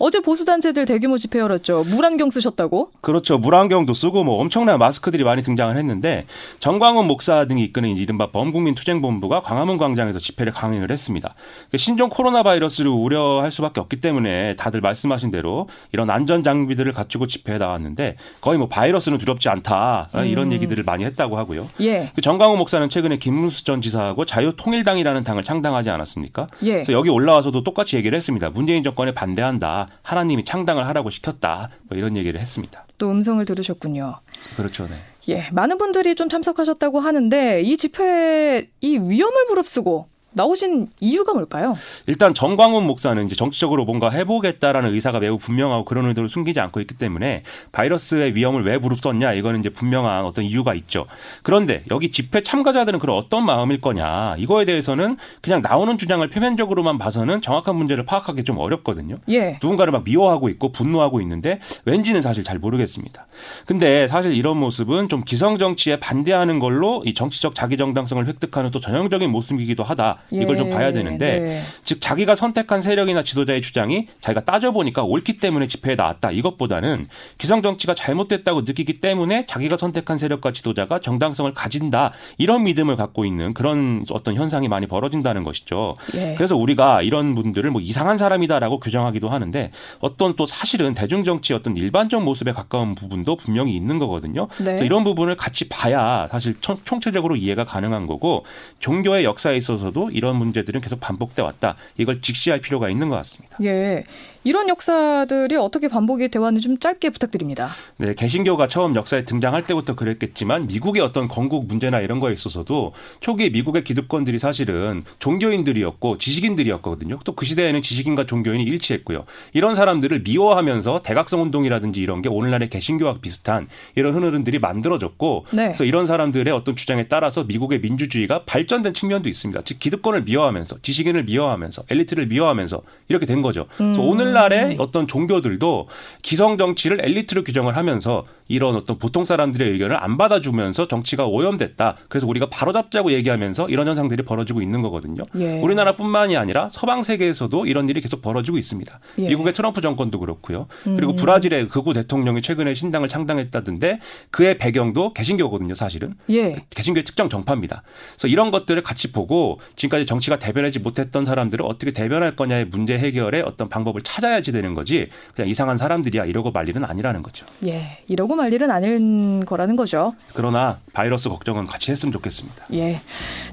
[0.00, 1.84] 어제 보수단체들 대규모 집회 열었죠.
[1.88, 2.90] 물안경 쓰셨다고?
[3.00, 3.36] 그렇죠.
[3.38, 6.26] 물안경도 쓰고 뭐 엄청난 마스크들이 많이 등장을 했는데
[6.60, 11.34] 정광훈 목사 등이 이끄는 이른바 범국민 투쟁본부가 광화문 광장에서 집회를 강행을 했습니다.
[11.70, 17.26] 그 신종 코로나 바이러스를 우려할 수밖에 없기 때문에 다들 말씀하신 대로 이런 안전 장비들을 갖추고
[17.26, 20.52] 집회에 나왔는데 거의 뭐 바이러스는 두렵지 않다 이런 음.
[20.52, 21.68] 얘기들을 많이 했다고 하고요.
[21.80, 22.12] 예.
[22.14, 26.46] 그 정광훈 목사는 최근에 김문수 전 지사하고 자유통일당이라는 당을 창당하지 않았습니까?
[26.62, 26.72] 예.
[26.74, 28.50] 그래서 여기 올라와서도 똑같이 얘기를 했습니다.
[28.50, 29.87] 문재인 정권에 반대한다.
[30.02, 31.70] 하나님이 창당을 하라고 시켰다.
[31.88, 32.86] 뭐 이런 얘기를 했습니다.
[32.98, 34.20] 또 음성을 들으셨군요.
[34.56, 34.86] 그렇죠.
[34.88, 34.96] 네.
[35.28, 41.76] 예, 많은 분들이 좀 참석하셨다고 하는데 이 집회에 이 위험을 무릅쓰고 나오신 이유가 뭘까요?
[42.06, 46.94] 일단 정광훈 목사는 이제 정치적으로 뭔가 해보겠다라는 의사가 매우 분명하고 그런 의도를 숨기지 않고 있기
[46.96, 51.06] 때문에 바이러스의 위험을 왜 무릅썼냐 이거는 이제 분명한 어떤 이유가 있죠.
[51.42, 57.40] 그런데 여기 집회 참가자들은 그런 어떤 마음일 거냐 이거에 대해서는 그냥 나오는 주장을 표면적으로만 봐서는
[57.40, 59.16] 정확한 문제를 파악하기 좀 어렵거든요.
[59.30, 59.58] 예.
[59.62, 63.26] 누군가를 막 미워하고 있고 분노하고 있는데 왠지는 사실 잘 모르겠습니다.
[63.66, 68.78] 근데 사실 이런 모습은 좀 기성 정치에 반대하는 걸로 이 정치적 자기 정당성을 획득하는 또
[68.78, 70.18] 전형적인 모습이기도 하다.
[70.30, 70.56] 이걸 예.
[70.56, 71.62] 좀 봐야 되는데 네.
[71.84, 77.94] 즉 자기가 선택한 세력이나 지도자의 주장이 자기가 따져보니까 옳기 때문에 집회에 나왔다 이것보다는 기성 정치가
[77.94, 84.34] 잘못됐다고 느끼기 때문에 자기가 선택한 세력과 지도자가 정당성을 가진다 이런 믿음을 갖고 있는 그런 어떤
[84.34, 85.94] 현상이 많이 벌어진다는 것이죠.
[86.14, 86.34] 예.
[86.36, 91.76] 그래서 우리가 이런 분들을 뭐 이상한 사람이다라고 규정하기도 하는데 어떤 또 사실은 대중 정치 어떤
[91.76, 94.48] 일반적 모습에 가까운 부분도 분명히 있는 거거든요.
[94.58, 94.64] 네.
[94.64, 98.44] 그래서 이런 부분을 같이 봐야 사실 총체적으로 이해가 가능한 거고
[98.80, 101.76] 종교의 역사에 있어서도 이런 문제들은 계속 반복돼 왔다.
[101.96, 103.56] 이걸 직시할 필요가 있는 것 같습니다.
[103.62, 104.04] 예.
[104.44, 107.68] 이런 역사들이 어떻게 반복이 되어 왔는지 좀 짧게 부탁드립니다.
[107.96, 113.48] 네, 개신교가 처음 역사에 등장할 때부터 그랬겠지만 미국의 어떤 건국 문제나 이런 거에 있어서도 초기에
[113.50, 117.18] 미국의 기득권들이 사실은 종교인들이었고 지식인들이었거든요.
[117.24, 119.24] 또 그 시대에는 지식인과 종교인이 일치했고요.
[119.52, 125.66] 이런 사람들을 미워하면서 대각성 운동이라든지 이런 게 오늘날의 개신교와 비슷한 이런 흐름들이 만들어졌고 네.
[125.66, 129.62] 그래서 이런 사람들의 어떤 주장에 따라서 미국의 민주주의가 발전된 측면도 있습니다.
[129.62, 133.66] 즉 기득권을 미워하면서 지식인을 미워하면서 엘리트를 미워하면서 이렇게 된 거죠.
[133.76, 134.08] 그래서 음.
[134.08, 135.88] 오늘 날의 어떤 종교들도
[136.22, 141.96] 기성 정치를 엘리트로 규정을 하면서 이런 어떤 보통 사람들의 의견을 안 받아주면서 정치가 오염됐다.
[142.08, 145.22] 그래서 우리가 바로잡자고 얘기하면서 이런 현상들이 벌어지고 있는 거거든요.
[145.38, 145.60] 예.
[145.60, 149.00] 우리나라뿐만이 아니라 서방 세계에서도 이런 일이 계속 벌어지고 있습니다.
[149.18, 149.28] 예.
[149.28, 150.66] 미국의 트럼프 정권도 그렇고요.
[150.82, 151.16] 그리고 음.
[151.16, 156.14] 브라질의 극우 대통령이 최근에 신당을 창당했다던데 그의 배경도 개신교거든요, 사실은.
[156.30, 156.64] 예.
[156.70, 157.82] 개신교의 특정 정파입니다.
[158.12, 163.42] 그래서 이런 것들을 같이 보고 지금까지 정치가 대변하지 못했던 사람들을 어떻게 대변할 거냐의 문제 해결의
[163.42, 167.44] 어떤 방법을 찾아야지 되는 거지 그냥 이상한 사람들이야 이러고 말 일은 아니라는 거죠.
[167.66, 167.98] 예.
[168.08, 170.14] 이러고 말 일은 아닌 거라는 거죠.
[170.32, 172.64] 그러나 바이러스 걱정은 같이 했으면 좋겠습니다.
[172.72, 173.00] 예.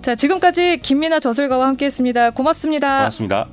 [0.01, 2.31] 자, 지금까지 김민아 저술가와 함께 했습니다.
[2.31, 2.99] 고맙습니다.
[2.99, 3.47] 고맙습니다.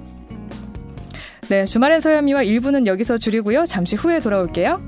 [1.49, 3.65] 네, 주말엔 서현미와 1부는 여기서 줄이고요.
[3.65, 4.81] 잠시 후에 돌아올게요.